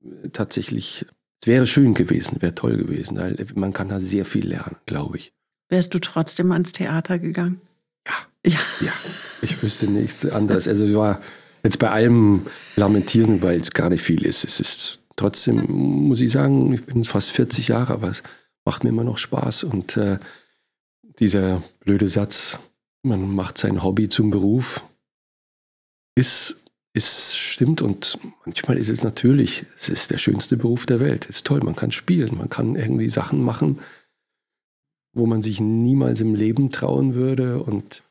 [0.03, 1.05] äh, tatsächlich,
[1.41, 5.19] es wäre schön gewesen, wäre toll gewesen, weil man kann da sehr viel lernen, glaube
[5.19, 5.33] ich.
[5.69, 7.61] Wärst du trotzdem ans Theater gegangen?
[8.07, 8.15] Ja.
[8.53, 8.61] Ja.
[8.81, 8.93] ja.
[9.43, 10.69] Ich wüsste nichts anderes.
[10.69, 11.21] Also ich war
[11.67, 12.47] jetzt bei allem
[12.77, 14.45] lamentieren, weil es gar nicht viel ist.
[14.45, 18.23] Es ist trotzdem, muss ich sagen, ich bin fast 40 Jahre, aber es
[18.65, 19.65] macht mir immer noch Spaß.
[19.65, 20.19] Und äh,
[21.19, 22.59] dieser blöde Satz,
[23.03, 24.81] man macht sein Hobby zum Beruf,
[26.15, 26.57] ist,
[26.93, 27.83] ist stimmt.
[27.83, 31.27] Und manchmal ist es natürlich, es ist der schönste Beruf der Welt.
[31.29, 33.81] Es ist toll, man kann spielen, man kann irgendwie Sachen machen,
[35.13, 37.61] wo man sich niemals im Leben trauen würde.
[37.61, 38.05] Und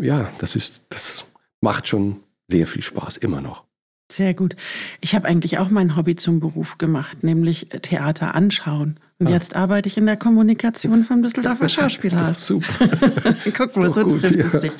[0.00, 1.24] ja, das ist, das
[1.60, 2.20] macht schon
[2.52, 3.64] sehr viel Spaß, immer noch.
[4.12, 4.56] Sehr gut.
[5.00, 9.00] Ich habe eigentlich auch mein Hobby zum Beruf gemacht, nämlich Theater anschauen.
[9.18, 9.30] Und ah.
[9.30, 12.46] jetzt arbeite ich in der Kommunikation vom Düsseldorfer Schauspielhaus.
[12.46, 12.88] Super.
[13.56, 14.44] Guck mal, so trifft ja.
[14.44, 14.72] es sich.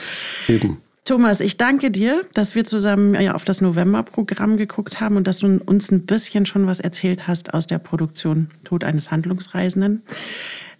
[0.48, 0.78] Eben.
[1.04, 5.38] Thomas, ich danke dir, dass wir zusammen ja, auf das November-Programm geguckt haben und dass
[5.38, 10.02] du uns ein bisschen schon was erzählt hast aus der Produktion Tod eines Handlungsreisenden.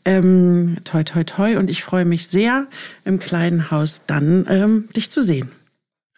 [0.04, 1.56] Ähm, toi, toi, toi.
[1.56, 2.66] Und ich freue mich sehr,
[3.04, 5.50] im kleinen Haus dann ähm, dich zu sehen.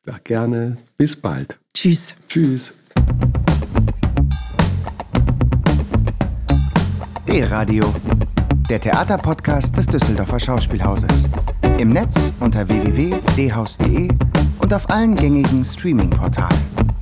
[0.07, 0.77] Ja, gerne.
[0.99, 1.59] Bis bald.
[1.73, 2.15] Tschüss.
[2.29, 2.75] Tschüss.
[7.27, 7.93] D-Radio,
[8.69, 11.25] der Theaterpodcast des Düsseldorfer Schauspielhauses.
[11.79, 14.09] Im Netz unter www.dhaus.de
[14.59, 16.94] und auf allen gängigen Streaming-Portalen.